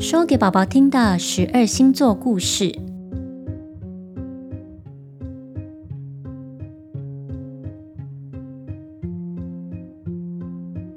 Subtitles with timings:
[0.00, 2.78] 说给宝宝听的十二星座故事。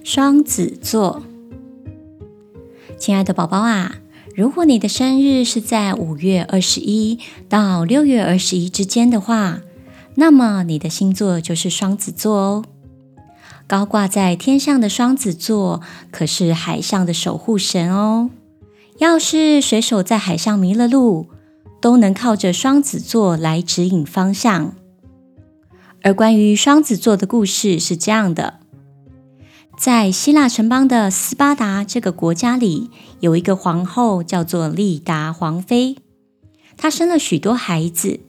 [0.04, 1.24] 双子座，
[3.00, 3.96] 亲爱的宝宝啊，
[4.36, 7.18] 如果你的生日是在五月二十一
[7.50, 9.62] 到六月二十一之间的话，
[10.14, 12.66] 那么你的星座就是双子座哦。
[13.66, 15.82] 高挂在天上的双子座
[16.12, 18.30] 可是海上的守护神哦。
[19.02, 21.28] 要是水手在海上迷了路，
[21.82, 24.76] 都能靠着双子座来指引方向。
[26.04, 28.60] 而关于双子座的故事是这样的：
[29.76, 32.92] 在希腊城邦的斯巴达这个国家里，
[33.22, 35.98] 有一个皇后叫做丽达皇妃，
[36.78, 38.20] 她生了许多孩子，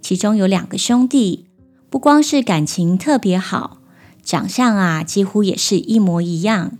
[0.00, 1.44] 其中有两个兄弟，
[1.90, 3.82] 不光是感情特别好。
[4.22, 6.78] 长相啊，几乎也是一模一样。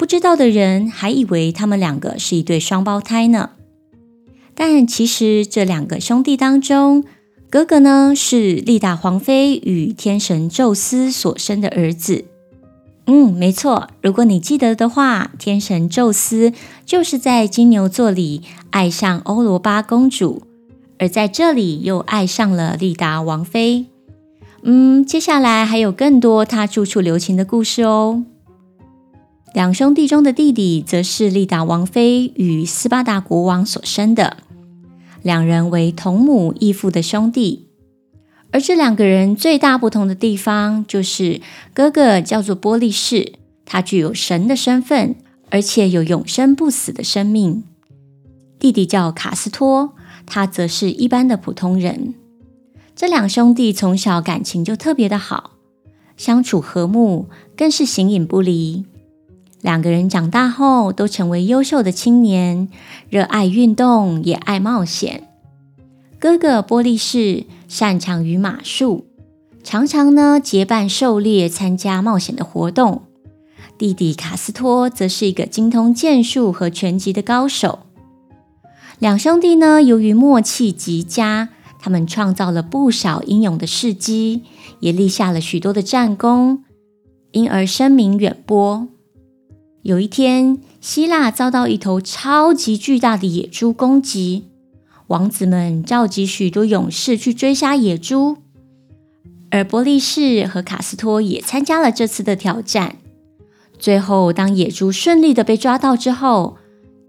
[0.00, 3.50] 不知道的人还以为他们两个是一对双胞胎呢。
[4.54, 7.04] 但其实这两个兄弟当中，
[7.50, 12.24] 哥哥呢是丽达皇妃与天神宙斯所生的儿子。
[13.08, 13.88] 嗯，没错。
[14.00, 16.54] 如果你记得的话，天神宙斯
[16.86, 20.44] 就是在金牛座里爱上欧罗巴公主，
[20.98, 23.84] 而在这里又爱上了丽达王妃。
[24.62, 28.24] 嗯，接下来还有更多他处处留情的故事哦。
[29.52, 34.36] 两兄弟中的弟弟，则是利达王妃与斯巴达国王所生的，
[35.22, 37.66] 两人为同母异父的兄弟。
[38.52, 41.40] 而这两个人最大不同的地方，就是
[41.74, 43.32] 哥哥叫做波利士，
[43.64, 45.16] 他具有神的身份，
[45.50, 47.64] 而且有永生不死的生命；
[48.60, 49.94] 弟弟叫卡斯托，
[50.26, 52.14] 他则是一般的普通人。
[52.94, 55.52] 这两兄弟从小感情就特别的好，
[56.16, 58.84] 相处和睦，更是形影不离。
[59.60, 62.68] 两个人长大后都成为优秀的青年，
[63.08, 65.28] 热爱运动，也爱冒险。
[66.18, 69.06] 哥哥波利士擅长于马术，
[69.62, 73.02] 常常呢结伴狩猎，参加冒险的活动。
[73.78, 77.80] 弟弟卡斯托则是一个精通剑术和拳击的高手。
[78.98, 81.50] 两兄弟呢，由于默契极佳。
[81.82, 84.42] 他们创造了不少英勇的事迹，
[84.80, 86.62] 也立下了许多的战功，
[87.32, 88.86] 因而声名远播。
[89.82, 94.44] 有一天，希腊遭到一头超级巨大的野猪攻击，
[95.06, 98.36] 王子们召集许多勇士去追杀野猪，
[99.50, 102.96] 而波利士和卡斯托也参加了这次的挑战。
[103.78, 106.58] 最后，当野猪顺利的被抓到之后，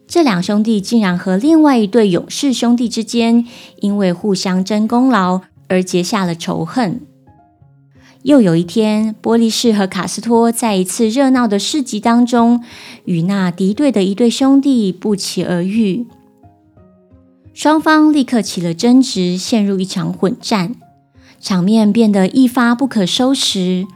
[0.07, 3.45] 这两兄弟竟然和另外一对勇士兄弟之间，
[3.81, 7.01] 因为互相争功劳而结下了仇恨。
[8.23, 12.63] 又有一天，波利士和卡斯托在一次热闹的市集当中，
[13.05, 16.05] 与那敌对的一对兄弟不期而遇，
[17.53, 20.75] 双方立刻起了争执，陷入一场混战，
[21.39, 23.87] 场面变得一发不可收拾，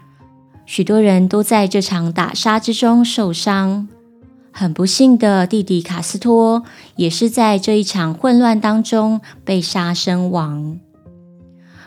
[0.65, 3.87] 许多人都在这场打杀之中受伤。
[4.51, 6.63] 很不幸的，弟弟卡斯托
[6.95, 10.79] 也是在这一场混乱当中被杀身亡。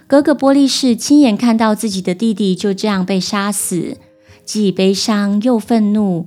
[0.09, 3.99] 哥哥波利士亲眼看到自己的弟弟就这样被杀死，
[4.43, 6.27] 既悲伤又愤怒。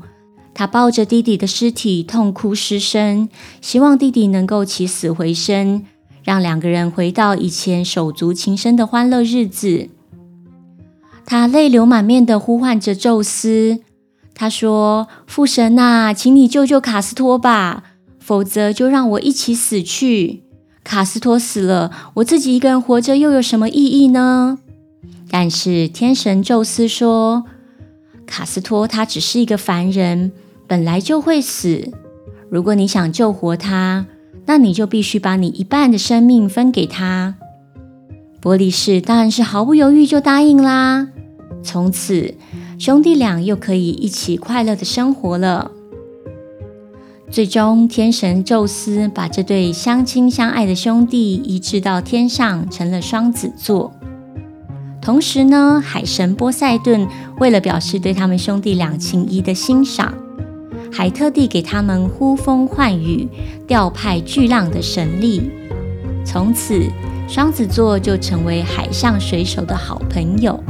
[0.54, 3.28] 他抱着弟弟的尸体痛哭失声，
[3.60, 5.84] 希望弟弟能够起死回生，
[6.24, 9.90] 让两个人回到以前手足情深的欢乐日子。
[11.26, 13.80] 他泪流满面地呼唤着宙斯。
[14.36, 17.84] 他说：“父神呐，请你救救卡斯托吧，
[18.20, 20.44] 否则就让我一起死去。
[20.84, 24.60] 卡斯托死了，我自己一个人活着又有什么意义呢？”
[25.30, 27.46] 但是天神宙斯说
[28.28, 30.32] ：“卡斯托他只是一个凡人，
[30.68, 31.92] 本来就会死。
[32.50, 34.08] 如果你想救活他，
[34.46, 37.36] 那你就必须把你一半的生命分给他。”
[38.42, 41.08] 波利士当然是毫不犹豫就答应啦。
[41.64, 42.34] 从此，
[42.80, 45.72] 兄弟俩又可以一起快乐的生活了。
[47.32, 53.94] 最终，天神宙斯把这对相亲相爱的兄弟移植到天上，成了双子座。
[55.02, 57.08] 同时呢，海神波塞顿
[57.40, 60.14] 为了表示对他们兄弟两情谊的欣赏，
[60.92, 63.26] 还特地给他们呼风唤雨、
[63.66, 65.50] 调派巨浪的神力。
[66.26, 66.84] 从此，
[67.30, 70.62] 双子座就成为海上水手的好朋友。